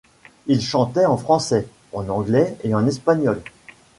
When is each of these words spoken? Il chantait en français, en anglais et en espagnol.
Il 0.47 0.63
chantait 0.63 1.05
en 1.05 1.15
français, 1.15 1.67
en 1.93 2.09
anglais 2.09 2.57
et 2.63 2.73
en 2.73 2.87
espagnol. 2.87 3.39